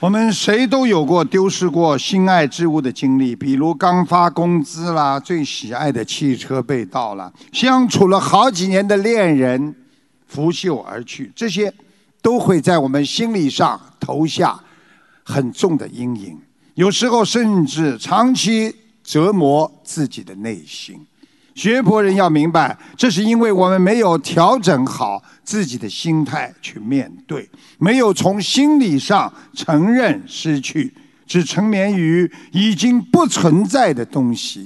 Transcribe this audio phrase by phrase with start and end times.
[0.00, 9.74] 我们谁都有过丢失过心爱之物的经历，比如刚发工资啦，最喜爱的汽车被盗了，相处了好几年的恋人
[10.26, 11.70] 拂袖而去，这些
[12.22, 14.58] 都会在我们心理上投下
[15.22, 16.38] 很重的阴影，
[16.76, 18.74] 有时候甚至长期
[19.04, 20.98] 折磨自己的内心。
[21.52, 27.46] 学佛人要明白，这是因为我们没有调整好自己的心态去面对，
[27.76, 29.30] 没有从心理上
[29.62, 30.90] 承认失去，
[31.26, 34.58] 只沉湎于已经不存在的东西，